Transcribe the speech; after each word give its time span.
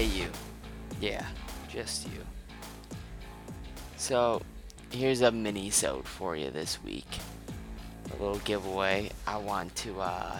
You. 0.00 0.28
Yeah, 1.00 1.24
just 1.68 2.06
you. 2.06 2.20
So, 3.96 4.42
here's 4.90 5.20
a 5.20 5.32
mini-sode 5.32 6.06
for 6.06 6.36
you 6.36 6.50
this 6.50 6.82
week. 6.82 7.08
A 8.10 8.22
little 8.22 8.38
giveaway. 8.38 9.10
I 9.26 9.38
want 9.38 9.74
to, 9.76 10.00
uh, 10.00 10.38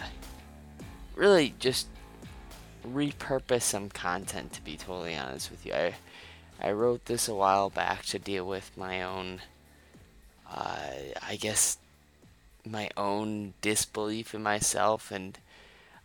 really 1.16 1.54
just 1.58 1.88
repurpose 2.86 3.62
some 3.62 3.88
content, 3.88 4.52
to 4.54 4.62
be 4.62 4.76
totally 4.76 5.16
honest 5.16 5.50
with 5.50 5.66
you. 5.66 5.74
I, 5.74 5.94
I 6.60 6.70
wrote 6.72 7.06
this 7.06 7.28
a 7.28 7.34
while 7.34 7.70
back 7.70 8.04
to 8.06 8.18
deal 8.18 8.46
with 8.46 8.70
my 8.76 9.02
own, 9.02 9.40
uh, 10.50 10.90
I 11.26 11.36
guess, 11.36 11.78
my 12.64 12.90
own 12.96 13.54
disbelief 13.60 14.34
in 14.34 14.42
myself 14.42 15.10
and 15.10 15.38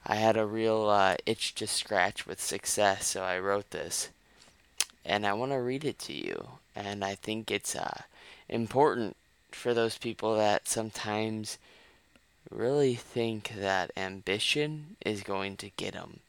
I 0.05 0.15
had 0.15 0.35
a 0.35 0.45
real 0.45 0.89
uh, 0.89 1.15
itch 1.25 1.55
to 1.55 1.67
scratch 1.67 2.27
with 2.27 2.41
success, 2.41 3.07
so 3.07 3.23
I 3.23 3.39
wrote 3.39 3.71
this. 3.71 4.09
And 5.05 5.25
I 5.25 5.33
want 5.33 5.51
to 5.51 5.59
read 5.59 5.85
it 5.85 5.99
to 5.99 6.13
you. 6.13 6.47
And 6.75 7.03
I 7.03 7.15
think 7.15 7.49
it's 7.49 7.75
uh, 7.75 8.01
important 8.49 9.15
for 9.51 9.73
those 9.73 9.97
people 9.97 10.35
that 10.35 10.67
sometimes 10.67 11.57
really 12.49 12.95
think 12.95 13.53
that 13.57 13.91
ambition 13.95 14.97
is 15.05 15.23
going 15.23 15.57
to 15.57 15.69
get 15.77 15.93
them 15.93 16.19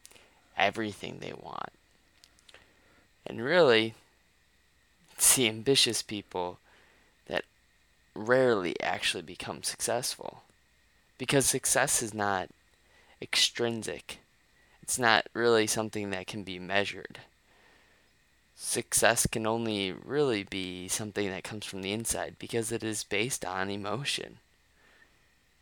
everything 0.56 1.19
they 1.19 1.33
want. 1.33 1.70
And 3.27 3.42
really, 3.42 3.94
it's 5.12 5.34
the 5.34 5.48
ambitious 5.48 6.03
people 6.03 6.59
that 7.27 7.44
rarely 8.14 8.81
actually 8.81 9.22
become 9.22 9.62
successful. 9.62 10.42
Because 11.19 11.47
success 11.47 12.03
is 12.03 12.12
not 12.12 12.48
extrinsic. 13.25 14.19
It's 14.83 14.98
not 14.98 15.27
really 15.33 15.67
something 15.67 16.11
that 16.11 16.27
can 16.27 16.44
be 16.44 16.58
measured. 16.58 17.20
Success 18.55 19.27
can 19.27 19.47
only 19.47 19.92
really 19.92 20.44
be 20.44 20.89
something 20.89 21.31
that 21.31 21.42
comes 21.42 21.64
from 21.64 21.81
the 21.81 21.92
inside 21.92 22.36
because 22.39 22.70
it 22.70 22.84
is 22.84 23.03
based 23.03 23.44
on 23.44 23.70
emotion. 23.70 24.36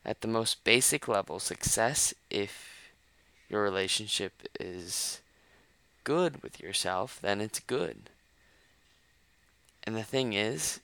At 0.04 0.20
the 0.20 0.28
most 0.28 0.64
basic 0.64 1.06
level, 1.06 1.38
success, 1.38 2.12
if 2.28 2.90
your 3.48 3.62
relationship 3.62 4.32
is 4.58 5.20
good 6.02 6.42
with 6.42 6.60
yourself, 6.60 7.20
then 7.22 7.40
it's 7.40 7.60
good. 7.60 8.10
And 9.84 9.96
the 9.96 10.02
thing 10.02 10.32
is, 10.32 10.80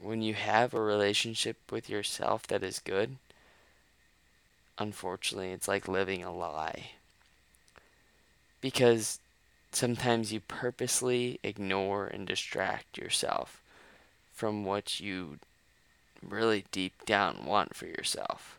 when 0.00 0.22
you 0.22 0.34
have 0.34 0.74
a 0.74 0.80
relationship 0.80 1.56
with 1.72 1.90
yourself 1.90 2.46
that 2.46 2.62
is 2.62 2.78
good, 2.78 3.16
unfortunately, 4.78 5.52
it's 5.52 5.68
like 5.68 5.88
living 5.88 6.22
a 6.22 6.34
lie. 6.34 6.90
Because 8.60 9.20
sometimes 9.72 10.32
you 10.32 10.40
purposely 10.40 11.38
ignore 11.42 12.06
and 12.06 12.26
distract 12.26 12.96
yourself 12.96 13.62
from 14.32 14.64
what 14.64 15.00
you 15.00 15.38
really 16.22 16.64
deep 16.70 17.04
down 17.04 17.44
want 17.44 17.74
for 17.74 17.86
yourself. 17.86 18.58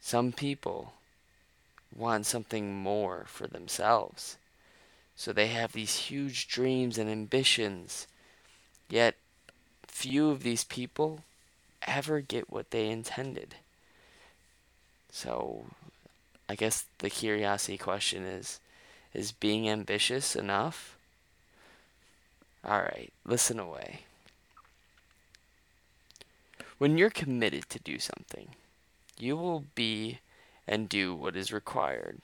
Some 0.00 0.32
people 0.32 0.94
want 1.94 2.26
something 2.26 2.74
more 2.74 3.24
for 3.26 3.46
themselves. 3.46 4.36
So 5.16 5.32
they 5.32 5.48
have 5.48 5.72
these 5.72 5.96
huge 5.96 6.48
dreams 6.48 6.96
and 6.96 7.10
ambitions. 7.10 8.06
Yet, 8.88 9.16
few 9.86 10.30
of 10.30 10.42
these 10.42 10.64
people 10.64 11.24
ever 11.86 12.20
get 12.20 12.50
what 12.50 12.70
they 12.70 12.88
intended. 12.88 13.56
So, 15.10 15.66
I 16.48 16.54
guess 16.54 16.86
the 16.98 17.10
curiosity 17.10 17.78
question 17.78 18.24
is 18.24 18.60
is 19.14 19.32
being 19.32 19.68
ambitious 19.68 20.36
enough? 20.36 20.96
All 22.64 22.80
right, 22.80 23.12
listen 23.24 23.58
away. 23.58 24.00
When 26.78 26.98
you're 26.98 27.10
committed 27.10 27.68
to 27.70 27.78
do 27.78 27.98
something, 27.98 28.50
you 29.18 29.36
will 29.36 29.64
be 29.74 30.20
and 30.66 30.88
do 30.88 31.14
what 31.14 31.36
is 31.36 31.52
required. 31.52 32.18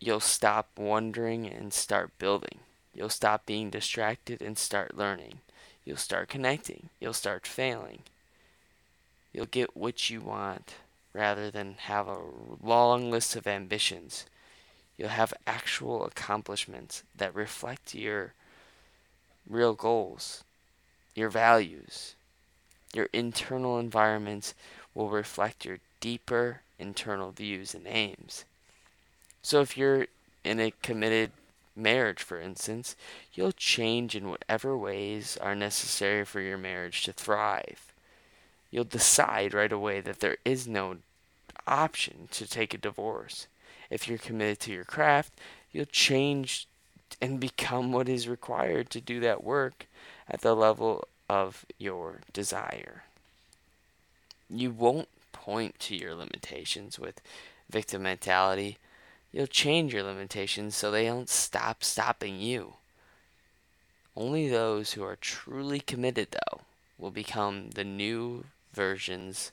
You'll 0.00 0.20
stop 0.20 0.68
wondering 0.76 1.46
and 1.46 1.72
start 1.72 2.18
building. 2.18 2.60
You'll 2.94 3.10
stop 3.10 3.46
being 3.46 3.70
distracted 3.70 4.40
and 4.40 4.56
start 4.58 4.96
learning. 4.96 5.40
You'll 5.84 5.98
start 5.98 6.28
connecting. 6.28 6.88
You'll 6.98 7.12
start 7.12 7.46
failing. 7.46 8.00
You'll 9.32 9.46
get 9.46 9.76
what 9.76 10.10
you 10.10 10.20
want 10.20 10.74
rather 11.12 11.50
than 11.50 11.74
have 11.78 12.08
a 12.08 12.18
long 12.62 13.10
list 13.10 13.36
of 13.36 13.46
ambitions. 13.46 14.26
You'll 14.96 15.08
have 15.08 15.34
actual 15.46 16.04
accomplishments 16.04 17.02
that 17.16 17.34
reflect 17.34 17.94
your 17.94 18.32
real 19.48 19.74
goals, 19.74 20.44
your 21.14 21.30
values. 21.30 22.14
Your 22.92 23.08
internal 23.12 23.78
environments 23.78 24.54
will 24.94 25.08
reflect 25.08 25.64
your 25.64 25.78
deeper 26.00 26.60
internal 26.78 27.30
views 27.30 27.74
and 27.74 27.86
aims. 27.86 28.44
So 29.42 29.60
if 29.60 29.76
you're 29.76 30.06
in 30.44 30.58
a 30.58 30.72
committed 30.82 31.30
marriage, 31.76 32.20
for 32.20 32.40
instance, 32.40 32.96
you'll 33.34 33.52
change 33.52 34.16
in 34.16 34.28
whatever 34.28 34.76
ways 34.76 35.38
are 35.40 35.54
necessary 35.54 36.24
for 36.24 36.40
your 36.40 36.58
marriage 36.58 37.04
to 37.04 37.12
thrive 37.12 37.89
you'll 38.70 38.84
decide 38.84 39.54
right 39.54 39.72
away 39.72 40.00
that 40.00 40.20
there 40.20 40.36
is 40.44 40.66
no 40.66 40.96
option 41.66 42.28
to 42.32 42.46
take 42.48 42.74
a 42.74 42.78
divorce. 42.78 43.46
If 43.90 44.08
you're 44.08 44.18
committed 44.18 44.60
to 44.60 44.72
your 44.72 44.84
craft, 44.84 45.32
you'll 45.72 45.84
change 45.86 46.66
and 47.20 47.40
become 47.40 47.92
what 47.92 48.08
is 48.08 48.28
required 48.28 48.90
to 48.90 49.00
do 49.00 49.20
that 49.20 49.42
work 49.42 49.86
at 50.28 50.42
the 50.42 50.54
level 50.54 51.08
of 51.28 51.64
your 51.78 52.20
desire. 52.32 53.04
You 54.48 54.70
won't 54.70 55.08
point 55.32 55.78
to 55.80 55.96
your 55.96 56.14
limitations 56.14 56.98
with 56.98 57.20
victim 57.68 58.02
mentality. 58.02 58.78
You'll 59.32 59.46
change 59.46 59.92
your 59.92 60.02
limitations 60.02 60.76
so 60.76 60.90
they 60.90 61.06
don't 61.06 61.28
stop 61.28 61.84
stopping 61.84 62.40
you. 62.40 62.74
Only 64.16 64.48
those 64.48 64.92
who 64.92 65.04
are 65.04 65.16
truly 65.16 65.80
committed, 65.80 66.28
though, 66.32 66.62
will 66.98 67.12
become 67.12 67.70
the 67.70 67.84
new 67.84 68.44
versions 68.72 69.52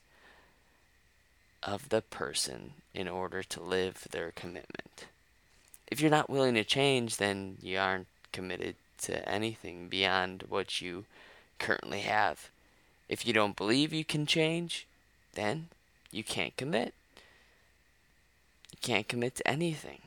of 1.63 1.89
the 1.89 2.01
person 2.01 2.73
in 2.93 3.07
order 3.07 3.43
to 3.43 3.61
live 3.61 4.07
their 4.11 4.31
commitment. 4.31 5.05
If 5.87 6.01
you're 6.01 6.11
not 6.11 6.29
willing 6.29 6.55
to 6.55 6.63
change, 6.63 7.17
then 7.17 7.57
you 7.61 7.77
aren't 7.77 8.07
committed 8.31 8.75
to 8.99 9.27
anything 9.27 9.87
beyond 9.87 10.43
what 10.49 10.81
you 10.81 11.05
currently 11.59 12.01
have. 12.01 12.49
If 13.09 13.25
you 13.25 13.33
don't 13.33 13.55
believe 13.55 13.93
you 13.93 14.03
can 14.03 14.25
change, 14.25 14.85
then 15.33 15.67
you 16.11 16.23
can't 16.23 16.55
commit. 16.57 16.93
You 18.71 18.77
can't 18.81 19.07
commit 19.07 19.35
to 19.35 19.47
anything 19.47 20.01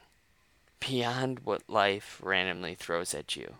beyond 0.80 1.40
what 1.44 1.62
life 1.68 2.20
randomly 2.22 2.74
throws 2.74 3.14
at 3.14 3.36
you. 3.36 3.54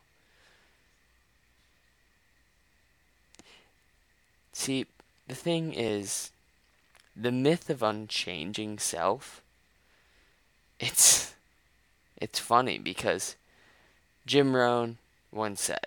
See, 4.52 4.86
the 5.30 5.36
thing 5.36 5.72
is, 5.72 6.32
the 7.14 7.30
myth 7.30 7.70
of 7.70 7.84
unchanging 7.84 8.80
self, 8.80 9.42
it's 10.80 11.34
it's 12.16 12.40
funny 12.40 12.78
because 12.78 13.36
Jim 14.26 14.56
Rohn 14.56 14.98
once 15.30 15.62
said, 15.62 15.86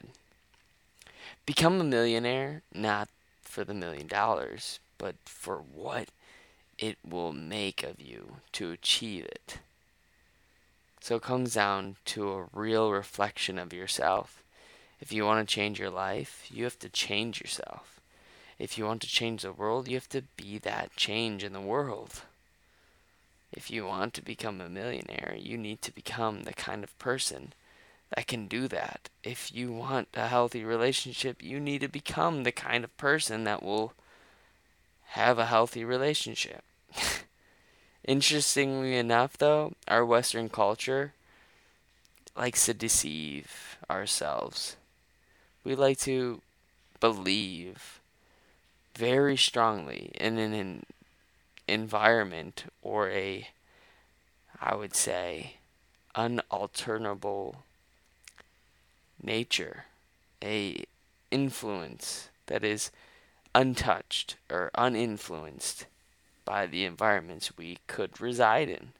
Become 1.45 1.81
a 1.81 1.83
millionaire 1.83 2.61
not 2.73 3.09
for 3.41 3.65
the 3.65 3.73
million 3.73 4.07
dollars, 4.07 4.79
but 4.97 5.15
for 5.25 5.57
what 5.57 6.07
it 6.79 6.97
will 7.05 7.33
make 7.33 7.83
of 7.83 7.99
you 8.01 8.37
to 8.53 8.71
achieve 8.71 9.25
it. 9.25 9.59
So 11.01 11.17
it 11.17 11.21
comes 11.21 11.55
down 11.55 11.97
to 12.05 12.31
a 12.31 12.45
real 12.53 12.91
reflection 12.93 13.59
of 13.59 13.73
yourself. 13.73 14.41
If 15.01 15.11
you 15.11 15.25
want 15.25 15.45
to 15.45 15.53
change 15.53 15.81
your 15.81 15.89
life, 15.89 16.47
you 16.49 16.63
have 16.63 16.79
to 16.79 16.87
change 16.87 17.41
yourself 17.41 17.93
if 18.59 18.77
you 18.77 18.85
want 18.85 19.01
to 19.01 19.07
change 19.07 19.41
the 19.41 19.51
world, 19.51 19.87
you 19.87 19.95
have 19.95 20.09
to 20.09 20.23
be 20.37 20.57
that 20.59 20.95
change 20.95 21.43
in 21.43 21.53
the 21.53 21.61
world. 21.61 22.21
If 23.51 23.69
you 23.69 23.85
want 23.85 24.13
to 24.15 24.21
become 24.21 24.61
a 24.61 24.69
millionaire, 24.69 25.35
you 25.37 25.57
need 25.57 25.81
to 25.83 25.93
become 25.93 26.43
the 26.43 26.53
kind 26.53 26.83
of 26.83 26.97
person 26.97 27.53
that 28.15 28.27
can 28.27 28.47
do 28.47 28.67
that. 28.67 29.09
If 29.23 29.53
you 29.53 29.71
want 29.71 30.07
a 30.13 30.27
healthy 30.27 30.63
relationship, 30.63 31.43
you 31.43 31.59
need 31.59 31.81
to 31.81 31.87
become 31.87 32.43
the 32.43 32.51
kind 32.51 32.83
of 32.83 32.95
person 32.97 33.43
that 33.43 33.63
will 33.63 33.93
have 35.09 35.37
a 35.37 35.45
healthy 35.45 35.85
relationship. 35.85 36.63
Interestingly 38.05 38.97
enough, 38.97 39.37
though, 39.37 39.73
our 39.87 40.05
Western 40.05 40.49
culture 40.49 41.13
likes 42.35 42.65
to 42.65 42.73
deceive 42.73 43.77
ourselves. 43.89 44.75
We 45.63 45.75
like 45.75 45.99
to 45.99 46.41
believe 46.99 47.99
very 48.95 49.37
strongly 49.37 50.11
in 50.15 50.37
an 50.37 50.85
environment 51.67 52.65
or 52.81 53.09
a 53.09 53.47
I 54.65 54.75
would 54.75 54.95
say, 54.95 55.57
unalterable 56.15 57.63
nature, 59.21 59.85
a 60.41 60.85
influence 61.31 62.29
that 62.45 62.63
is 62.63 62.89
untouched 63.53 64.37
or 64.49 64.71
uninfluenced 64.75 65.85
by 66.45 66.65
the 66.65 66.85
environments 66.85 67.57
we 67.57 67.79
could 67.87 68.21
reside 68.21 68.69
in. 68.69 68.93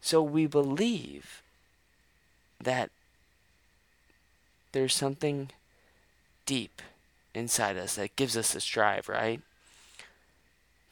So 0.00 0.22
we 0.22 0.46
believe 0.46 1.42
that 2.58 2.90
there's 4.72 4.94
something 4.94 5.50
deep 6.46 6.80
inside 7.36 7.76
us 7.76 7.96
that 7.96 8.16
gives 8.16 8.36
us 8.36 8.52
this 8.52 8.66
drive, 8.66 9.08
right? 9.08 9.40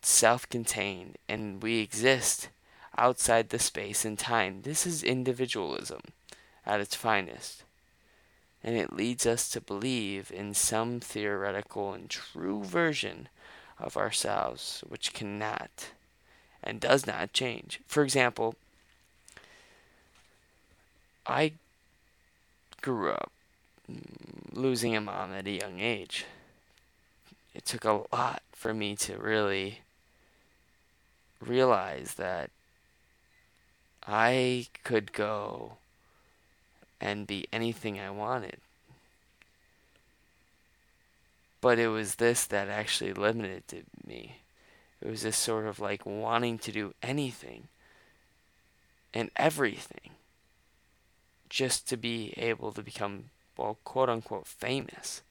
Self 0.03 0.49
contained, 0.49 1.17
and 1.29 1.63
we 1.63 1.81
exist 1.81 2.49
outside 2.97 3.49
the 3.49 3.59
space 3.59 4.05
and 4.05 4.19
time. 4.19 4.63
This 4.63 4.87
is 4.87 5.03
individualism 5.03 6.01
at 6.67 6.81
its 6.81 6.95
finest. 6.95 7.65
And 8.63 8.77
it 8.77 8.93
leads 8.93 9.27
us 9.27 9.51
to 9.51 9.61
believe 9.61 10.31
in 10.33 10.55
some 10.55 11.01
theoretical 11.01 11.93
and 11.93 12.09
true 12.09 12.65
version 12.65 13.29
of 13.79 13.97
ourselves 13.97 14.83
which 14.89 15.13
cannot 15.13 15.91
and 16.63 16.81
does 16.81 17.07
not 17.07 17.33
change. 17.33 17.81
For 17.87 18.03
example, 18.03 18.55
I 21.27 21.53
grew 22.81 23.11
up 23.11 23.31
losing 24.53 24.97
a 24.97 25.01
mom 25.01 25.33
at 25.33 25.47
a 25.47 25.51
young 25.51 25.81
age. 25.81 26.25
It 27.55 27.65
took 27.65 27.85
a 27.85 28.03
lot 28.13 28.43
for 28.53 28.75
me 28.75 28.97
to 28.97 29.17
really 29.17 29.81
realize 31.41 32.15
that 32.15 32.51
I 34.07 34.67
could 34.83 35.13
go 35.13 35.75
and 37.01 37.27
be 37.27 37.47
anything 37.53 38.01
I 38.01 38.11
wanted. 38.11 38.59
But 41.61 41.79
it 41.79 41.89
was 41.89 42.17
this 42.17 42.45
that 42.47 42.69
actually 42.69 43.13
limited 43.13 43.87
me. 44.07 44.39
It 45.01 45.09
was 45.09 45.23
this 45.23 45.37
sort 45.37 45.67
of 45.67 45.81
like 45.81 46.05
wanting 46.05 46.59
to 46.59 46.73
do 46.73 46.95
anything 47.03 47.69
and 49.13 49.31
everything 49.37 50.11
just 51.49 51.89
to 51.89 51.97
be 51.97 52.35
able 52.37 52.73
to 52.73 52.83
become, 52.83 53.31
well, 53.57 53.79
quote 53.85 54.09
unquote, 54.09 54.47
famous. 54.47 55.23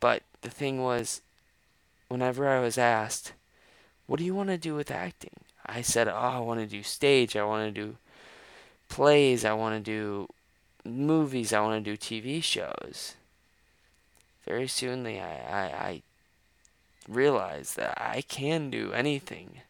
But 0.00 0.22
the 0.42 0.50
thing 0.50 0.82
was, 0.82 1.20
whenever 2.08 2.48
I 2.48 2.60
was 2.60 2.78
asked, 2.78 3.32
what 4.06 4.18
do 4.18 4.24
you 4.24 4.34
want 4.34 4.48
to 4.48 4.58
do 4.58 4.74
with 4.74 4.90
acting? 4.90 5.36
I 5.64 5.82
said, 5.82 6.08
oh, 6.08 6.14
I 6.14 6.38
want 6.40 6.60
to 6.60 6.66
do 6.66 6.82
stage, 6.82 7.36
I 7.36 7.44
want 7.44 7.72
to 7.72 7.80
do 7.80 7.96
plays, 8.88 9.44
I 9.44 9.52
want 9.52 9.76
to 9.76 9.80
do 9.80 10.28
movies, 10.84 11.52
I 11.52 11.60
want 11.60 11.84
to 11.84 11.90
do 11.90 11.96
TV 11.96 12.42
shows. 12.42 13.14
Very 14.46 14.66
soonly, 14.66 15.20
I, 15.20 15.30
I, 15.30 15.62
I 15.62 16.02
realized 17.08 17.76
that 17.76 18.00
I 18.00 18.22
can 18.22 18.70
do 18.70 18.92
anything, 18.92 19.60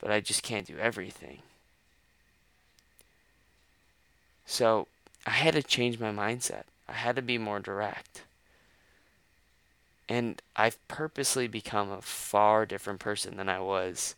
but 0.00 0.10
I 0.10 0.20
just 0.20 0.42
can't 0.42 0.66
do 0.66 0.78
everything. 0.78 1.38
So 4.46 4.86
I 5.26 5.30
had 5.30 5.54
to 5.54 5.62
change 5.62 6.00
my 6.00 6.10
mindset. 6.10 6.64
I 6.88 6.92
had 6.92 7.16
to 7.16 7.22
be 7.22 7.38
more 7.38 7.60
direct. 7.60 8.22
And 10.12 10.42
I've 10.54 10.76
purposely 10.88 11.48
become 11.48 11.90
a 11.90 12.02
far 12.02 12.66
different 12.66 13.00
person 13.00 13.38
than 13.38 13.48
I 13.48 13.60
was 13.60 14.14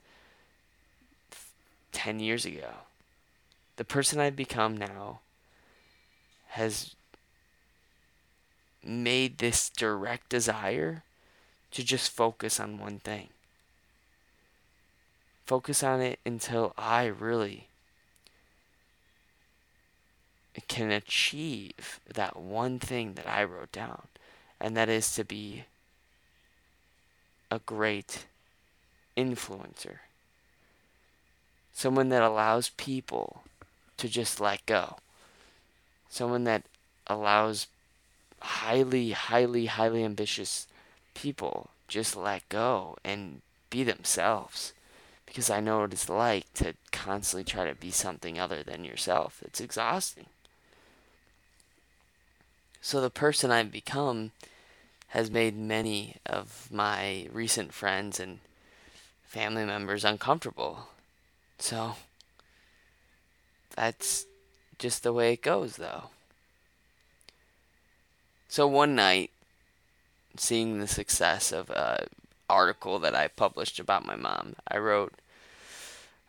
10 1.93 2.19
years 2.19 2.45
ago. 2.45 2.71
The 3.77 3.85
person 3.85 4.19
I've 4.19 4.35
become 4.35 4.77
now 4.77 5.21
has 6.49 6.97
made 8.83 9.39
this 9.39 9.71
direct 9.71 10.31
desire 10.31 11.05
to 11.71 11.85
just 11.85 12.11
focus 12.11 12.59
on 12.59 12.81
one 12.81 12.99
thing. 12.99 13.29
Focus 15.47 15.85
on 15.85 16.01
it 16.01 16.19
until 16.27 16.75
I 16.77 17.05
really 17.05 17.69
can 20.67 20.91
achieve 20.91 22.01
that 22.13 22.35
one 22.37 22.81
thing 22.81 23.15
that 23.15 23.29
I 23.29 23.45
wrote 23.45 23.71
down, 23.71 24.09
and 24.61 24.77
that 24.77 24.89
is 24.89 25.15
to 25.15 25.25
be 25.25 25.67
a 27.55 27.61
great 27.61 28.27
influencer. 29.17 29.99
Someone 31.73 32.09
that 32.09 32.23
allows 32.23 32.71
people 32.71 33.45
to 33.97 34.09
just 34.09 34.41
let 34.41 34.67
go. 34.67 34.97
Someone 36.09 36.45
that 36.45 36.65
allows 37.07 37.69
highly, 38.41 39.13
highly, 39.13 39.67
highly 39.67 40.05
ambitious 40.05 40.67
people 41.15 41.71
just 41.87 42.17
let 42.17 42.49
go 42.49 42.97
and 43.05 43.41
be 43.71 43.85
themselves. 43.85 44.73
Because 45.27 45.49
I 45.49 45.61
know 45.61 45.81
what 45.81 45.93
it's 45.93 46.09
like 46.09 46.53
to 46.55 46.75
constantly 46.91 47.45
try 47.45 47.69
to 47.69 47.75
be 47.75 47.91
something 47.91 48.39
other 48.39 48.63
than 48.63 48.85
yourself. 48.85 49.43
It's 49.45 49.61
exhausting. 49.61 50.27
So 52.81 53.01
the 53.01 53.11
person 53.11 53.51
I've 53.51 53.73
become 53.73 54.33
has 55.15 55.31
made 55.31 55.57
many 55.57 56.17
of 56.27 56.69
my 56.73 57.29
recent 57.33 57.73
friends 57.73 58.19
and 58.19 58.41
family 59.23 59.65
members 59.65 60.05
uncomfortable. 60.05 60.89
So 61.57 61.95
that's 63.77 64.27
just 64.77 65.05
the 65.05 65.13
way 65.13 65.35
it 65.35 65.41
goes, 65.41 65.77
though. 65.77 66.11
So 68.49 68.67
one 68.67 68.97
night, 68.97 69.31
seeing 70.37 70.81
the 70.81 70.89
success 70.89 71.53
of 71.53 71.71
a 71.71 72.09
article 72.51 72.99
that 72.99 73.15
I 73.15 73.29
published 73.29 73.79
about 73.79 74.05
my 74.05 74.17
mom, 74.17 74.57
I 74.67 74.79
wrote 74.79 75.15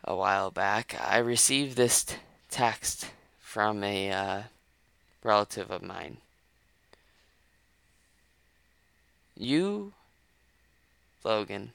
a 0.04 0.16
while 0.16 0.52
back. 0.52 0.96
I 1.04 1.18
received 1.18 1.76
this 1.76 2.04
t- 2.04 2.18
text 2.52 3.10
from 3.40 3.84
a 3.84 4.12
uh, 4.12 4.42
relative 5.24 5.72
of 5.72 5.82
mine 5.82 6.18
You, 9.38 9.92
Logan, 11.24 11.74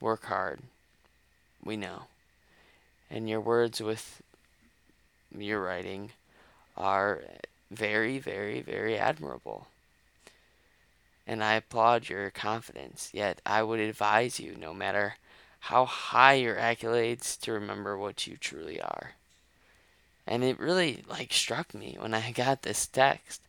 work 0.00 0.24
hard. 0.24 0.60
We 1.64 1.76
know. 1.76 2.02
And 3.08 3.28
your 3.28 3.40
words 3.40 3.80
with 3.80 4.20
your 5.36 5.62
writing 5.62 6.10
are 6.76 7.22
very, 7.70 8.18
very, 8.18 8.60
very 8.60 8.98
admirable. 8.98 9.68
And 11.26 11.42
I 11.42 11.54
applaud 11.54 12.08
your 12.08 12.30
confidence. 12.30 13.10
Yet 13.12 13.40
I 13.46 13.62
would 13.62 13.80
advise 13.80 14.40
you, 14.40 14.56
no 14.58 14.74
matter 14.74 15.16
how 15.60 15.86
high 15.86 16.34
your 16.34 16.56
accolades, 16.56 17.38
to 17.40 17.52
remember 17.52 17.96
what 17.96 18.26
you 18.26 18.36
truly 18.36 18.80
are. 18.80 19.12
And 20.26 20.42
it 20.42 20.58
really 20.58 21.04
like 21.08 21.32
struck 21.32 21.74
me 21.74 21.96
when 21.98 22.12
I 22.12 22.32
got 22.32 22.62
this 22.62 22.86
text. 22.86 23.42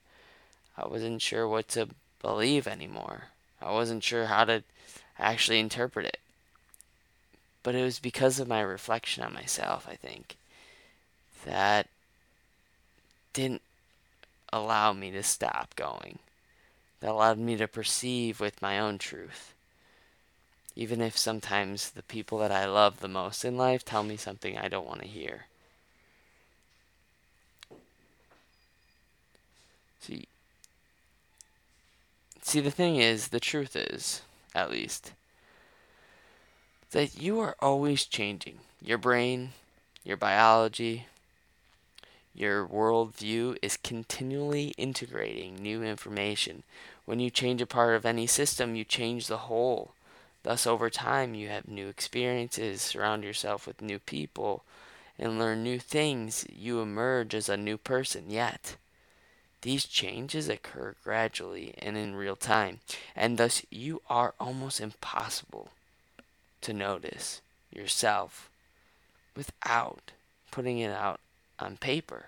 I 0.78 0.88
wasn't 0.88 1.22
sure 1.22 1.48
what 1.48 1.68
to 1.70 1.90
believe 2.26 2.66
anymore. 2.66 3.26
I 3.62 3.72
wasn't 3.72 4.04
sure 4.04 4.26
how 4.26 4.46
to 4.46 4.64
actually 5.20 5.60
interpret 5.60 6.08
it. 6.08 6.18
But 7.62 7.76
it 7.76 7.84
was 7.84 8.00
because 8.00 8.40
of 8.40 8.48
my 8.48 8.62
reflection 8.62 9.24
on 9.24 9.32
myself, 9.32 9.88
I 9.88 9.96
think, 9.96 10.36
that 11.46 11.88
didn't 13.34 13.62
allow 14.52 14.92
me 14.92 15.12
to 15.12 15.22
stop 15.22 15.76
going. 15.76 16.18
That 17.02 17.12
allowed 17.12 17.38
me 17.38 17.58
to 17.58 17.68
perceive 17.68 18.40
with 18.40 18.60
my 18.60 18.80
own 18.80 18.98
truth. 18.98 19.54
Even 20.76 21.02
if 21.02 21.16
sometimes 21.16 21.92
the 21.92 22.02
people 22.02 22.40
that 22.40 22.52
I 22.52 22.66
love 22.66 23.02
the 23.02 23.08
most 23.08 23.46
in 23.46 23.56
life 23.56 23.86
tell 23.86 24.02
me 24.02 24.18
something 24.18 24.58
I 24.58 24.68
don't 24.68 24.88
want 24.88 25.02
to 25.02 25.08
hear. 25.08 25.46
See, 30.02 30.28
See, 32.46 32.62
the 32.62 32.70
thing 32.70 32.98
is, 32.98 33.30
the 33.30 33.40
truth 33.40 33.76
is, 33.76 34.22
at 34.54 34.70
least, 34.70 35.14
that 36.92 37.20
you 37.20 37.40
are 37.40 37.56
always 37.60 38.06
changing. 38.06 38.60
Your 38.80 39.00
brain, 39.00 39.54
your 40.04 40.16
biology, 40.16 41.08
your 42.36 42.68
worldview 42.68 43.58
is 43.64 43.78
continually 43.78 44.76
integrating 44.78 45.56
new 45.56 45.82
information. 45.82 46.62
When 47.06 47.20
you 47.20 47.32
change 47.32 47.64
a 47.64 47.66
part 47.66 47.96
of 47.96 48.06
any 48.06 48.28
system, 48.28 48.76
you 48.76 48.84
change 48.84 49.26
the 49.26 49.50
whole. 49.50 49.94
Thus, 50.44 50.68
over 50.68 50.92
time, 50.92 51.34
you 51.34 51.50
have 51.50 51.68
new 51.68 51.88
experiences, 51.88 52.84
surround 52.84 53.24
yourself 53.24 53.66
with 53.66 53.82
new 53.82 53.98
people, 53.98 54.64
and 55.18 55.40
learn 55.40 55.64
new 55.64 55.80
things. 55.80 56.46
You 56.56 56.80
emerge 56.80 57.34
as 57.34 57.50
a 57.50 57.58
new 57.58 57.80
person, 57.80 58.26
yet 58.30 58.76
these 59.66 59.86
changes 59.86 60.48
occur 60.48 60.94
gradually 61.04 61.74
and 61.80 61.98
in 61.98 62.14
real 62.14 62.36
time, 62.36 62.82
and 63.16 63.40
thus 63.40 63.64
you 63.72 64.00
are 64.08 64.36
almost 64.40 64.80
impossible 64.80 65.70
to 66.62 66.72
notice 66.72 67.42
yourself 67.74 68.48
without 69.36 70.12
putting 70.52 70.78
it 70.78 70.92
out 70.92 71.20
on 71.58 71.78
paper 71.78 72.28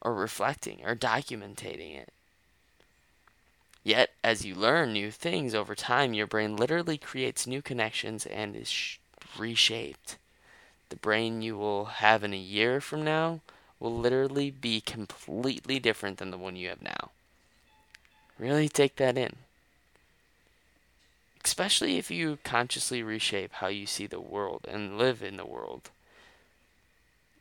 or 0.00 0.14
reflecting 0.14 0.80
or 0.82 0.96
documenting 0.96 1.94
it. 2.00 2.10
Yet, 3.84 4.08
as 4.24 4.42
you 4.42 4.54
learn 4.54 4.94
new 4.94 5.10
things 5.10 5.54
over 5.54 5.74
time, 5.74 6.14
your 6.14 6.26
brain 6.26 6.56
literally 6.56 6.96
creates 6.96 7.46
new 7.46 7.60
connections 7.60 8.24
and 8.24 8.56
is 8.56 8.70
sh- 8.70 8.96
reshaped. 9.38 10.16
The 10.88 10.96
brain 10.96 11.42
you 11.42 11.58
will 11.58 11.84
have 11.84 12.24
in 12.24 12.32
a 12.32 12.38
year 12.38 12.80
from 12.80 13.04
now 13.04 13.40
will 13.80 13.96
literally 13.96 14.50
be 14.50 14.80
completely 14.80 15.80
different 15.80 16.18
than 16.18 16.30
the 16.30 16.38
one 16.38 16.54
you 16.54 16.68
have 16.68 16.82
now. 16.82 17.10
Really 18.38 18.68
take 18.68 18.96
that 18.96 19.18
in. 19.18 19.36
Especially 21.42 21.96
if 21.96 22.10
you 22.10 22.38
consciously 22.44 23.02
reshape 23.02 23.54
how 23.54 23.68
you 23.68 23.86
see 23.86 24.06
the 24.06 24.20
world 24.20 24.66
and 24.68 24.98
live 24.98 25.22
in 25.22 25.38
the 25.38 25.46
world. 25.46 25.90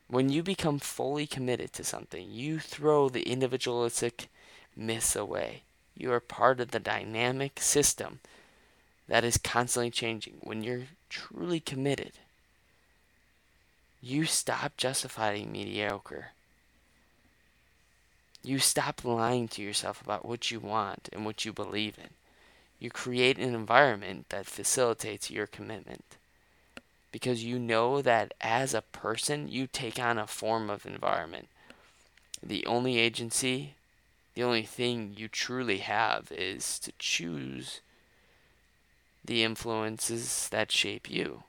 When 0.08 0.30
you 0.30 0.42
become 0.42 0.80
fully 0.80 1.28
committed 1.28 1.74
to 1.74 1.84
something, 1.84 2.32
you 2.32 2.60
throw 2.60 3.10
the 3.10 3.30
individualistic 3.30 4.28
myths 4.76 5.16
away. 5.16 5.64
You 5.96 6.12
are 6.14 6.22
part 6.22 6.60
of 6.60 6.72
the 6.72 6.80
dynamic 6.80 7.60
system 7.62 8.22
that 9.08 9.24
is 9.24 9.38
constantly 9.38 9.92
changing. 9.92 10.36
When 10.40 10.64
you're 10.64 10.88
truly 11.10 11.60
committed, 11.60 12.14
you 14.02 14.26
stop 14.26 14.78
justifying 14.78 15.52
mediocre. 15.52 16.30
You 18.44 18.60
stop 18.60 19.04
lying 19.04 19.48
to 19.50 19.62
yourself 19.62 20.02
about 20.02 20.26
what 20.26 20.50
you 20.50 20.60
want 20.60 21.10
and 21.12 21.26
what 21.26 21.44
you 21.44 21.52
believe 21.52 21.98
in. 21.98 22.10
You 22.80 22.90
create 22.90 23.38
an 23.38 23.54
environment 23.54 24.28
that 24.30 24.46
facilitates 24.46 25.30
your 25.30 25.48
commitment. 25.48 26.06
Because 27.12 27.44
you 27.44 27.60
know 27.60 28.02
that 28.02 28.34
as 28.40 28.74
a 28.74 28.82
person, 28.82 29.50
you 29.50 29.68
take 29.68 30.00
on 30.00 30.18
a 30.18 30.28
form 30.28 30.70
of 30.70 30.86
environment. 30.86 31.50
The 32.42 32.66
only 32.66 32.98
agency, 32.98 33.74
the 34.36 34.44
only 34.44 34.64
thing 34.64 35.14
you 35.18 35.28
truly 35.28 35.80
have 35.80 36.32
is 36.32 36.80
to 36.80 36.94
choose 36.98 37.82
the 39.26 39.44
influences 39.44 40.48
that 40.50 40.72
shape 40.72 41.10
you. 41.10 41.44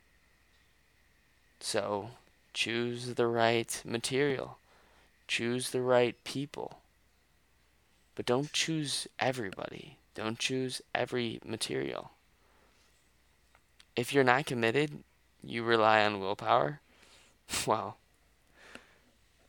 So, 1.61 2.11
choose 2.52 3.14
the 3.14 3.26
right 3.26 3.83
material, 3.85 4.59
choose 5.28 5.71
the 5.71 5.80
right 5.80 6.23
people. 6.25 6.78
But 8.14 8.26
don't 8.26 8.52
choose 8.52 9.09
everybody. 9.19 9.97
Don't 10.14 10.38
choose 10.38 10.83
every 10.95 11.40
material. 11.45 12.11
If 13.97 14.12
you're 14.12 14.25
not 14.25 14.47
committed, 14.47 15.04
you 15.42 15.62
rely 15.62 16.04
on 16.04 16.21
willpower. 16.21 16.80
Well, 17.66 17.97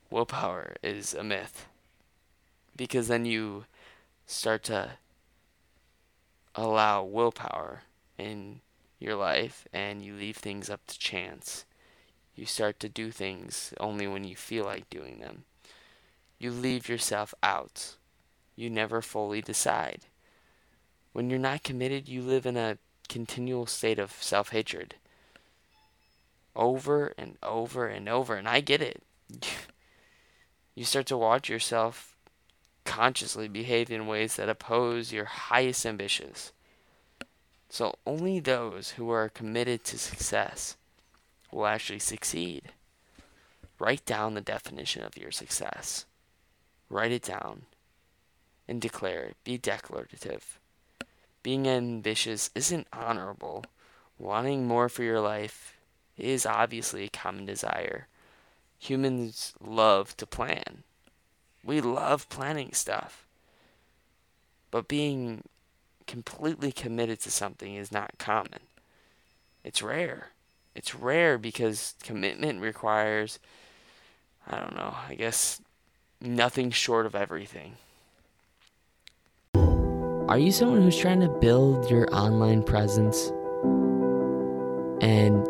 willpower 0.10 0.76
is 0.82 1.14
a 1.14 1.24
myth. 1.24 1.68
Because 2.76 3.08
then 3.08 3.26
you 3.26 3.66
start 4.26 4.64
to 4.64 4.92
allow 6.56 7.04
willpower 7.04 7.84
in 8.18 8.62
your 9.00 9.16
life 9.16 9.68
and 9.74 10.02
you 10.02 10.16
leave 10.16 10.38
things 10.38 10.70
up 10.70 10.86
to 10.88 10.98
chance. 10.98 11.66
You 12.36 12.46
start 12.46 12.80
to 12.80 12.90
do 12.90 13.12
things 13.12 13.74
only 13.80 14.08
when 14.08 14.24
you 14.24 14.36
feel 14.36 14.66
like 14.66 14.90
doing 14.90 15.20
them. 15.20 15.44
You 16.40 16.52
leave 16.52 16.90
yourself 16.90 17.34
out 17.44 17.96
you 18.56 18.70
never 18.70 19.02
fully 19.02 19.42
decide. 19.42 20.06
When 21.14 21.30
you're 21.30 21.40
not 21.40 21.64
committed, 21.64 22.08
you 22.08 22.22
live 22.22 22.46
in 22.46 22.58
a 22.58 22.78
continual 23.10 23.66
state 23.66 24.00
of 24.00 24.12
self 24.12 24.50
hatred. 24.50 24.96
Over 26.56 27.14
and 27.18 27.38
over 27.42 27.88
and 27.88 28.08
over, 28.08 28.36
and 28.36 28.48
I 28.48 28.60
get 28.60 28.82
it. 28.82 29.04
you 30.76 30.86
start 30.86 31.08
to 31.08 31.18
watch 31.18 31.50
yourself 31.50 32.16
consciously 32.86 33.48
behave 33.48 33.90
in 33.90 34.08
ways 34.08 34.36
that 34.36 34.50
oppose 34.50 35.12
your 35.12 35.26
highest 35.26 35.86
ambitions. 35.86 36.52
So 37.70 37.96
only 38.06 38.40
those 38.40 38.92
who 38.92 39.10
are 39.10 39.30
committed 39.30 39.84
to 39.86 39.98
success 39.98 40.76
will 41.52 41.68
actually 41.68 42.00
succeed. 42.00 42.72
Write 43.80 44.06
down 44.06 44.34
the 44.34 44.42
definition 44.42 45.04
of 45.04 45.18
your 45.18 45.32
success. 45.32 46.06
Write 46.90 47.12
it 47.12 47.24
down 47.24 47.64
and 48.68 48.82
declare. 48.82 49.24
It. 49.24 49.38
Be 49.44 49.58
declarative. 49.58 50.60
Being 51.44 51.68
ambitious 51.68 52.52
isn't 52.54 52.88
honorable. 52.94 53.66
Wanting 54.20 54.68
more 54.68 54.88
for 54.88 55.04
your 55.04 55.20
life 55.20 55.78
is 56.18 56.46
obviously 56.46 57.06
a 57.06 57.10
common 57.10 57.46
desire. 57.46 58.08
Humans 58.78 59.54
love 59.60 60.16
to 60.18 60.28
plan. 60.28 60.84
We 61.64 61.82
love 61.82 62.30
planning 62.30 62.74
stuff. 62.74 63.26
But 64.70 64.88
being 64.88 65.44
completely 66.08 66.72
committed 66.72 67.20
to 67.22 67.32
something 67.32 67.76
is 67.76 67.92
not 67.92 68.18
common. 68.18 68.60
It's 69.64 69.82
rare. 69.82 70.30
It's 70.74 70.96
rare 70.96 71.38
because 71.38 71.96
commitment 72.02 72.62
requires, 72.62 73.40
I 74.48 74.60
don't 74.60 74.76
know, 74.76 74.96
I 75.08 75.16
guess 75.16 75.62
nothing 76.22 76.72
short 76.72 77.06
of 77.06 77.16
everything. 77.16 77.76
Are 80.30 80.38
you 80.38 80.52
someone 80.52 80.82
who's 80.82 80.98
trying 80.98 81.20
to 81.20 81.28
build 81.28 81.92
your 81.92 82.08
online 82.16 82.64
presence 82.64 83.34
and 85.02 85.46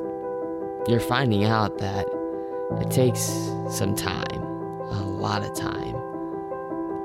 you're 0.88 1.00
finding 1.00 1.44
out 1.44 1.78
that 1.78 2.08
it 2.82 2.90
takes 2.90 3.22
some 3.70 3.96
time, 3.96 4.42
a 4.42 5.04
lot 5.04 5.44
of 5.44 5.56
time? 5.56 5.96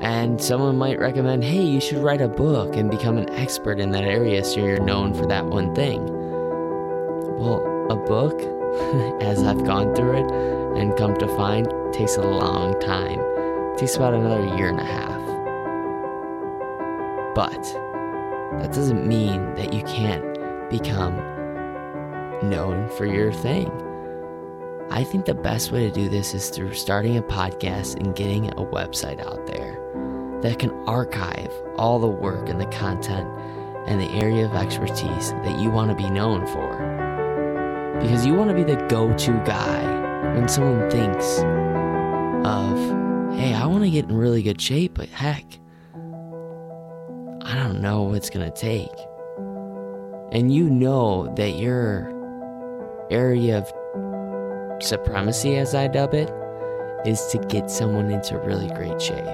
And 0.01 0.41
someone 0.41 0.79
might 0.79 0.99
recommend, 0.99 1.45
hey, 1.45 1.63
you 1.63 1.81
should 1.81 1.99
write 1.99 2.23
a 2.23 2.29
book 2.29 2.77
and 2.77 2.91
become 2.91 3.19
an 3.19 3.29
expert 3.31 3.79
in 3.79 3.91
that 3.91 4.05
area 4.05 4.43
so 4.43 4.65
you're 4.65 4.81
known 4.81 5.13
for 5.13 5.27
that 5.27 5.45
one 5.45 5.75
thing. 5.75 6.03
Well, 7.37 7.76
a 7.91 7.97
book, 7.97 8.41
as 9.23 9.43
I've 9.43 9.65
gone 9.65 9.95
through 9.95 10.17
it 10.17 10.31
and 10.81 10.97
come 10.97 11.17
to 11.17 11.29
find, 11.37 11.69
takes 11.93 12.17
a 12.17 12.23
long 12.23 12.79
time. 12.81 13.21
It 13.73 13.79
takes 13.79 13.97
about 13.97 14.15
another 14.15 14.45
year 14.57 14.69
and 14.69 14.81
a 14.81 14.85
half. 14.85 15.17
But 17.35 17.63
that 18.61 18.73
doesn't 18.73 19.07
mean 19.07 19.55
that 19.55 19.73
you 19.73 19.83
can't 19.83 20.71
become 20.71 21.17
known 22.49 22.89
for 22.91 23.07
your 23.07 23.33
thing. 23.33 23.71
I 24.91 25.05
think 25.05 25.25
the 25.25 25.35
best 25.35 25.73
way 25.73 25.89
to 25.89 25.91
do 25.91 26.09
this 26.09 26.35
is 26.35 26.49
through 26.49 26.75
starting 26.75 27.17
a 27.17 27.23
podcast 27.23 27.97
and 27.97 28.15
getting 28.15 28.49
a 28.51 28.65
website 28.65 29.21
out 29.21 29.47
there 29.47 29.79
that 30.43 30.59
can 30.59 30.71
archive 30.87 31.53
all 31.77 31.99
the 31.99 32.07
work 32.07 32.49
and 32.49 32.61
the 32.61 32.67
content 32.67 33.29
and 33.87 34.01
the 34.01 34.11
area 34.11 34.47
of 34.47 34.55
expertise 34.55 35.33
that 35.33 35.61
you 35.61 35.71
want 35.71 35.91
to 35.91 35.97
be 35.97 36.09
known 36.09 36.47
for. 36.47 36.96
Because 38.01 38.27
you 38.27 38.35
want 38.35 38.51
to 38.51 38.55
be 38.55 38.65
the 38.65 38.77
go 38.89 39.13
to 39.13 39.33
guy 39.45 40.35
when 40.35 40.49
someone 40.49 40.91
thinks 40.91 41.39
of, 42.47 42.77
hey, 43.37 43.55
I 43.55 43.67
want 43.67 43.85
to 43.85 43.91
get 43.91 44.05
in 44.05 44.17
really 44.17 44.43
good 44.43 44.61
shape, 44.61 44.95
but 44.95 45.09
heck, 45.09 45.45
I 47.43 47.55
don't 47.55 47.81
know 47.81 48.03
what 48.05 48.17
it's 48.17 48.31
going 48.31 48.51
to 48.51 48.57
take. 48.57 48.93
And 50.33 50.53
you 50.53 50.69
know 50.69 51.33
that 51.37 51.53
your 51.53 52.13
area 53.11 53.59
of 53.59 54.83
supremacy, 54.83 55.57
as 55.57 55.75
I 55.75 55.87
dub 55.87 56.15
it, 56.15 56.31
is 57.07 57.25
to 57.29 57.39
get 57.39 57.71
someone 57.71 58.11
into 58.11 58.39
really 58.39 58.69
great 58.69 59.01
shape. 59.01 59.25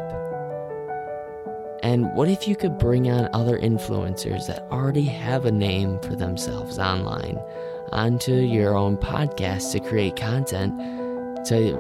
And 1.83 2.15
what 2.15 2.29
if 2.29 2.47
you 2.47 2.55
could 2.55 2.79
bring 2.79 3.11
on 3.11 3.29
other 3.33 3.59
influencers 3.59 4.47
that 4.47 4.69
already 4.71 5.05
have 5.05 5.47
a 5.47 5.53
name 5.53 5.99
for 6.01 6.15
themselves 6.15 6.79
online 6.79 7.41
onto 7.93 8.33
your 8.33 8.75
own 8.75 8.97
podcast 8.97 9.73
to 9.73 9.81
create 9.81 10.17
content 10.17 10.77
to 11.47 11.77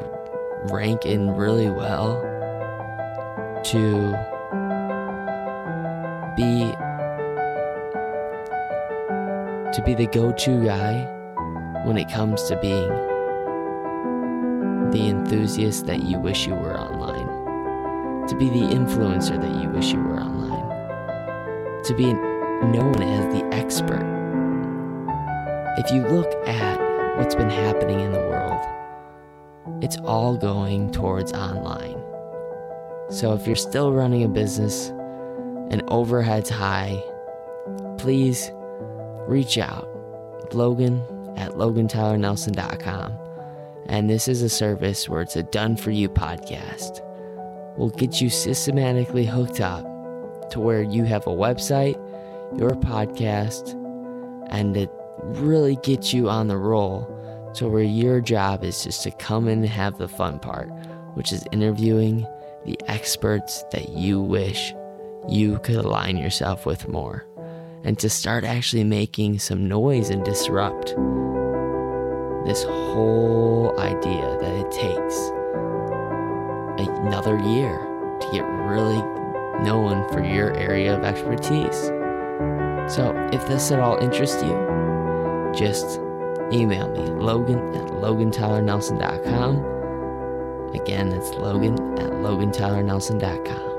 rank 0.70 1.06
in 1.06 1.30
really 1.32 1.70
well 1.70 2.20
to 3.64 4.12
be 6.36 6.70
to 9.72 9.82
be 9.84 9.94
the 9.94 10.06
go-to 10.12 10.64
guy 10.64 11.04
when 11.84 11.96
it 11.96 12.08
comes 12.10 12.42
to 12.44 12.56
being 12.60 12.88
the 14.90 15.08
enthusiast 15.08 15.86
that 15.86 16.02
you 16.02 16.18
wish 16.18 16.46
you 16.46 16.54
were 16.54 16.78
online 16.78 17.26
to 18.28 18.36
be 18.36 18.50
the 18.50 18.66
influencer 18.74 19.40
that 19.40 19.62
you 19.62 19.68
wish 19.70 19.92
you 19.92 20.00
were 20.00 20.20
online 20.20 21.82
to 21.82 21.94
be 21.94 22.12
known 22.12 23.02
as 23.02 23.34
the 23.34 23.44
expert 23.52 24.21
if 25.78 25.90
you 25.90 26.02
look 26.06 26.32
at 26.46 26.78
what's 27.18 27.34
been 27.34 27.50
happening 27.50 28.00
in 28.00 28.12
the 28.12 28.18
world 28.18 28.60
it's 29.82 29.96
all 29.98 30.36
going 30.36 30.90
towards 30.90 31.32
online 31.32 32.02
so 33.12 33.34
if 33.34 33.46
you're 33.46 33.56
still 33.56 33.92
running 33.92 34.24
a 34.24 34.28
business 34.28 34.88
and 35.70 35.82
overheads 35.88 36.48
high, 36.48 37.02
please 37.98 38.50
reach 39.28 39.58
out. 39.58 39.88
Logan 40.54 41.00
at 41.36 41.52
logantylernelson.com 41.52 43.18
And 43.86 44.08
this 44.08 44.28
is 44.28 44.42
a 44.42 44.48
service 44.48 45.08
where 45.08 45.22
it's 45.22 45.36
a 45.36 45.42
done 45.42 45.76
for 45.76 45.90
you 45.90 46.08
podcast. 46.08 47.00
We'll 47.76 47.90
get 47.90 48.20
you 48.20 48.30
systematically 48.30 49.26
hooked 49.26 49.60
up 49.60 50.50
to 50.50 50.60
where 50.60 50.82
you 50.82 51.04
have 51.04 51.26
a 51.26 51.30
website, 51.30 51.96
your 52.58 52.70
podcast, 52.70 53.72
and 54.50 54.76
it 54.76 54.90
really 55.22 55.76
get 55.82 56.12
you 56.12 56.28
on 56.28 56.48
the 56.48 56.56
roll 56.56 57.08
to 57.54 57.68
where 57.68 57.82
your 57.82 58.20
job 58.20 58.64
is 58.64 58.84
just 58.84 59.02
to 59.02 59.10
come 59.10 59.48
in 59.48 59.60
and 59.60 59.68
have 59.68 59.98
the 59.98 60.08
fun 60.08 60.38
part, 60.38 60.68
which 61.14 61.32
is 61.32 61.44
interviewing 61.52 62.26
the 62.64 62.78
experts 62.86 63.64
that 63.72 63.90
you 63.90 64.20
wish 64.20 64.74
you 65.28 65.58
could 65.60 65.76
align 65.76 66.16
yourself 66.16 66.66
with 66.66 66.88
more, 66.88 67.26
and 67.84 67.98
to 67.98 68.08
start 68.08 68.44
actually 68.44 68.84
making 68.84 69.38
some 69.38 69.68
noise 69.68 70.10
and 70.10 70.24
disrupt 70.24 70.94
this 72.46 72.64
whole 72.64 73.78
idea 73.78 74.36
that 74.40 74.54
it 74.54 74.70
takes 74.72 75.30
another 76.88 77.38
year 77.38 77.78
to 78.20 78.28
get 78.32 78.42
really 78.42 79.00
known 79.62 80.08
for 80.12 80.24
your 80.24 80.52
area 80.56 80.96
of 80.96 81.04
expertise. 81.04 81.86
So, 82.92 83.14
if 83.32 83.46
this 83.46 83.70
at 83.70 83.78
all 83.78 83.96
interests 83.98 84.42
you, 84.42 84.72
just 85.54 85.98
email 86.52 86.88
me, 86.88 87.00
logan 87.20 87.74
at 87.74 87.88
logantylernelson.com. 87.88 89.72
Again, 90.74 91.10
that's 91.10 91.30
logan 91.30 91.74
at 91.98 92.10
logantylernelson.com. 92.10 93.72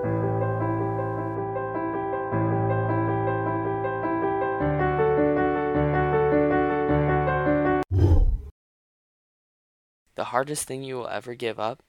The 10.16 10.26
hardest 10.26 10.68
thing 10.68 10.84
you 10.84 10.96
will 10.96 11.08
ever 11.08 11.34
give 11.34 11.60
up 11.60 11.82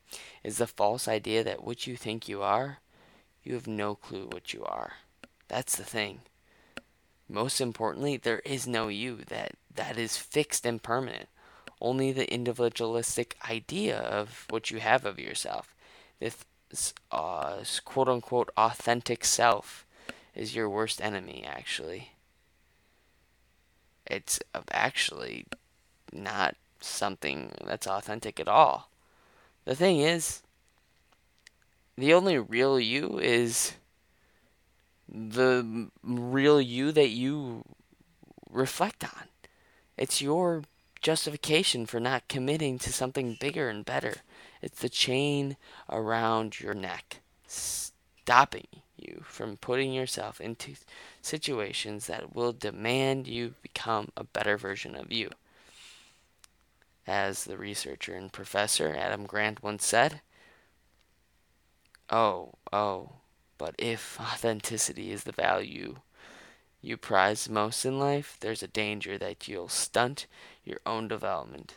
is 0.42 0.58
the 0.58 0.66
false 0.66 1.06
idea 1.06 1.44
that 1.44 1.62
what 1.62 1.86
you 1.86 1.96
think 1.96 2.28
you 2.28 2.42
are, 2.42 2.78
you 3.42 3.54
have 3.54 3.66
no 3.66 3.94
clue 3.94 4.26
what 4.32 4.52
you 4.54 4.64
are. 4.64 4.94
That's 5.48 5.76
the 5.76 5.84
thing. 5.84 6.22
Most 7.28 7.60
importantly, 7.60 8.16
there 8.16 8.40
is 8.40 8.66
no 8.66 8.88
you 8.88 9.18
that 9.28 9.52
that 9.74 9.98
is 9.98 10.16
fixed 10.16 10.66
and 10.66 10.82
permanent. 10.82 11.28
Only 11.80 12.12
the 12.12 12.32
individualistic 12.32 13.36
idea 13.48 13.98
of 13.98 14.46
what 14.48 14.70
you 14.70 14.80
have 14.80 15.04
of 15.04 15.18
yourself, 15.18 15.74
this 16.18 16.44
uh, 17.10 17.58
quote 17.84 18.08
unquote 18.08 18.50
authentic 18.56 19.24
self, 19.24 19.84
is 20.34 20.54
your 20.54 20.68
worst 20.68 21.00
enemy. 21.00 21.44
Actually, 21.46 22.12
it's 24.06 24.40
actually 24.70 25.46
not 26.12 26.56
something 26.80 27.52
that's 27.64 27.86
authentic 27.86 28.38
at 28.40 28.48
all. 28.48 28.90
The 29.64 29.74
thing 29.74 30.00
is, 30.00 30.42
the 31.96 32.12
only 32.12 32.38
real 32.38 32.78
you 32.78 33.18
is 33.18 33.72
the 35.08 35.88
real 36.02 36.60
you 36.60 36.92
that 36.92 37.08
you 37.08 37.64
reflect 38.50 39.04
on. 39.04 39.28
It's 39.96 40.20
your 40.20 40.64
justification 41.00 41.86
for 41.86 42.00
not 42.00 42.28
committing 42.28 42.78
to 42.80 42.92
something 42.92 43.36
bigger 43.38 43.68
and 43.68 43.84
better. 43.84 44.14
It's 44.62 44.80
the 44.80 44.88
chain 44.88 45.56
around 45.88 46.60
your 46.60 46.74
neck, 46.74 47.20
stopping 47.46 48.66
you 48.96 49.22
from 49.24 49.56
putting 49.58 49.92
yourself 49.92 50.40
into 50.40 50.74
situations 51.20 52.06
that 52.06 52.34
will 52.34 52.52
demand 52.52 53.28
you 53.28 53.54
become 53.62 54.10
a 54.16 54.24
better 54.24 54.56
version 54.56 54.96
of 54.96 55.12
you. 55.12 55.30
As 57.06 57.44
the 57.44 57.58
researcher 57.58 58.14
and 58.14 58.32
professor 58.32 58.94
Adam 58.96 59.26
Grant 59.26 59.62
once 59.62 59.84
said, 59.84 60.22
Oh, 62.08 62.54
oh, 62.72 63.12
but 63.58 63.74
if 63.78 64.18
authenticity 64.20 65.12
is 65.12 65.24
the 65.24 65.32
value 65.32 65.96
you 66.84 66.96
prize 66.96 67.48
most 67.48 67.84
in 67.84 67.98
life, 67.98 68.36
there's 68.40 68.62
a 68.62 68.68
danger 68.68 69.16
that 69.18 69.48
you'll 69.48 69.68
stunt 69.68 70.26
your 70.64 70.80
own 70.84 71.08
development. 71.08 71.76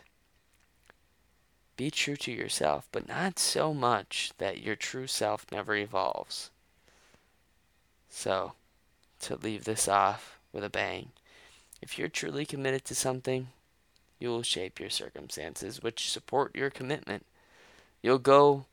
Be 1.77 1.89
true 1.91 2.17
to 2.17 2.31
yourself, 2.31 2.87
but 2.91 3.07
not 3.07 3.39
so 3.39 3.73
much 3.73 4.31
that 4.37 4.61
your 4.61 4.75
true 4.75 5.07
self 5.07 5.45
never 5.51 5.75
evolves. 5.75 6.49
So, 8.09 8.53
to 9.21 9.35
leave 9.35 9.63
this 9.63 9.87
off 9.87 10.39
with 10.51 10.63
a 10.63 10.69
bang, 10.69 11.11
if 11.81 11.97
you're 11.97 12.09
truly 12.09 12.45
committed 12.45 12.83
to 12.85 12.95
something, 12.95 13.49
you 14.19 14.29
will 14.29 14.43
shape 14.43 14.79
your 14.79 14.89
circumstances 14.89 15.81
which 15.81 16.09
support 16.09 16.55
your 16.55 16.69
commitment. 16.69 17.25
You'll 18.01 18.17
go 18.17 18.65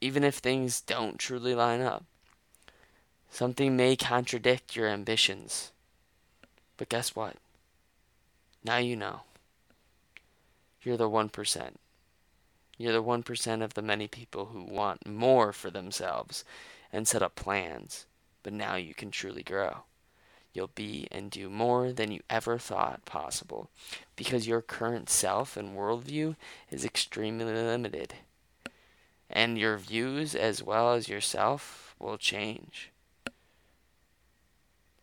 even 0.00 0.24
if 0.24 0.36
things 0.36 0.80
don't 0.80 1.18
truly 1.18 1.54
line 1.54 1.80
up. 1.80 2.04
Something 3.32 3.78
may 3.78 3.96
contradict 3.96 4.76
your 4.76 4.88
ambitions. 4.88 5.72
But 6.76 6.90
guess 6.90 7.16
what? 7.16 7.36
Now 8.62 8.76
you 8.76 8.94
know. 8.94 9.20
You're 10.82 10.98
the 10.98 11.08
1%. 11.08 11.70
You're 12.76 12.92
the 12.92 13.02
1% 13.02 13.64
of 13.64 13.72
the 13.72 13.80
many 13.80 14.06
people 14.06 14.50
who 14.52 14.62
want 14.62 15.08
more 15.08 15.54
for 15.54 15.70
themselves 15.70 16.44
and 16.92 17.08
set 17.08 17.22
up 17.22 17.34
plans, 17.34 18.04
but 18.42 18.52
now 18.52 18.76
you 18.76 18.92
can 18.92 19.10
truly 19.10 19.42
grow. 19.42 19.84
You'll 20.52 20.70
be 20.74 21.08
and 21.10 21.30
do 21.30 21.48
more 21.48 21.90
than 21.90 22.12
you 22.12 22.20
ever 22.28 22.58
thought 22.58 23.06
possible 23.06 23.70
because 24.14 24.46
your 24.46 24.60
current 24.60 25.08
self 25.08 25.56
and 25.56 25.74
worldview 25.74 26.36
is 26.70 26.84
extremely 26.84 27.46
limited. 27.46 28.12
And 29.30 29.56
your 29.56 29.78
views 29.78 30.34
as 30.34 30.62
well 30.62 30.92
as 30.92 31.08
yourself 31.08 31.94
will 31.98 32.18
change. 32.18 32.91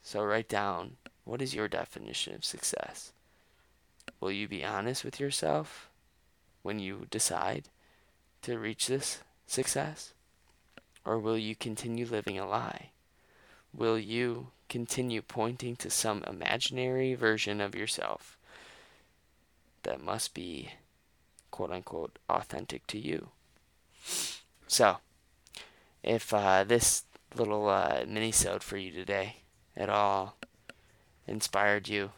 So 0.09 0.23
write 0.23 0.49
down 0.49 0.97
what 1.23 1.39
is 1.39 1.53
your 1.53 1.67
definition 1.67 2.33
of 2.33 2.43
success? 2.43 3.13
Will 4.19 4.31
you 4.31 4.47
be 4.47 4.65
honest 4.65 5.05
with 5.05 5.19
yourself 5.19 5.87
when 6.63 6.79
you 6.79 7.05
decide 7.11 7.69
to 8.41 8.57
reach 8.57 8.87
this 8.87 9.19
success? 9.45 10.13
Or 11.05 11.19
will 11.19 11.37
you 11.37 11.55
continue 11.55 12.07
living 12.07 12.39
a 12.39 12.47
lie? 12.47 12.89
Will 13.71 13.99
you 13.99 14.47
continue 14.67 15.21
pointing 15.21 15.75
to 15.75 15.91
some 15.91 16.23
imaginary 16.23 17.13
version 17.13 17.61
of 17.61 17.75
yourself 17.75 18.35
that 19.83 20.01
must 20.01 20.33
be 20.33 20.71
quote 21.51 21.69
unquote 21.69 22.17
authentic 22.27 22.87
to 22.87 22.97
you. 22.97 23.29
So, 24.67 24.97
if 26.01 26.33
uh, 26.33 26.63
this 26.63 27.03
little 27.35 27.69
uh, 27.69 28.05
mini-sode 28.07 28.63
for 28.63 28.77
you 28.77 28.91
today 28.91 29.35
at 29.75 29.89
all 29.89 30.37
inspired 31.27 31.87
you 31.87 32.11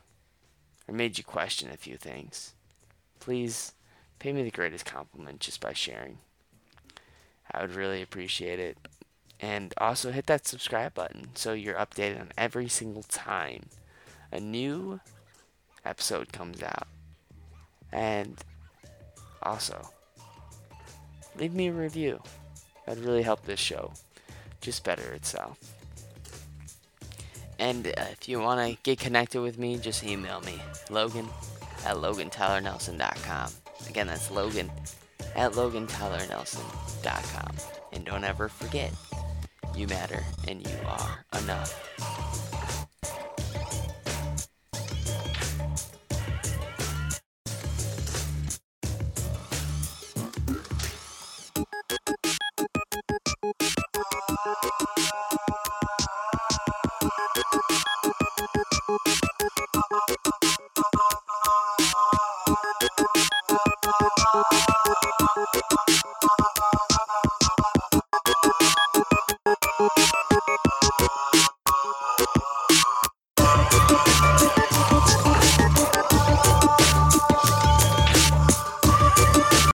or 0.87 0.93
made 0.93 1.17
you 1.17 1.23
question 1.23 1.69
a 1.69 1.77
few 1.77 1.97
things, 1.97 2.53
please 3.19 3.73
pay 4.19 4.33
me 4.33 4.43
the 4.43 4.51
greatest 4.51 4.85
compliment 4.85 5.39
just 5.39 5.61
by 5.61 5.73
sharing. 5.73 6.17
I 7.51 7.61
would 7.61 7.75
really 7.75 8.01
appreciate 8.01 8.59
it. 8.59 8.77
And 9.39 9.73
also 9.77 10.11
hit 10.11 10.27
that 10.27 10.45
subscribe 10.45 10.93
button 10.93 11.29
so 11.33 11.53
you're 11.53 11.75
updated 11.75 12.21
on 12.21 12.29
every 12.37 12.69
single 12.69 13.03
time 13.03 13.65
a 14.31 14.39
new 14.39 14.99
episode 15.83 16.31
comes 16.31 16.61
out. 16.61 16.87
And 17.91 18.37
also, 19.41 19.89
leave 21.37 21.53
me 21.53 21.67
a 21.67 21.73
review. 21.73 22.21
That'd 22.85 23.03
really 23.03 23.23
help 23.23 23.43
this 23.45 23.59
show 23.59 23.93
just 24.61 24.83
better 24.83 25.11
itself. 25.13 25.80
And 27.61 27.87
uh, 27.87 27.93
if 28.11 28.27
you 28.27 28.39
want 28.39 28.59
to 28.59 28.75
get 28.81 28.99
connected 28.99 29.39
with 29.39 29.57
me, 29.59 29.77
just 29.77 30.03
email 30.03 30.41
me, 30.41 30.59
Logan 30.89 31.29
at 31.85 31.95
LoganTylerNelson.com. 31.95 33.51
Again, 33.87 34.07
that's 34.07 34.31
Logan 34.31 34.71
at 35.35 35.51
LoganTylerNelson.com. 35.51 37.55
And 37.93 38.03
don't 38.03 38.23
ever 38.23 38.49
forget, 38.49 38.91
you 39.75 39.85
matter 39.87 40.23
and 40.47 40.67
you 40.67 40.75
are 40.87 41.23
enough. 41.39 42.19